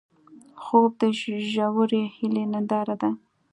[0.61, 1.03] خوب د
[1.53, 3.09] ژورې هیلې ننداره ده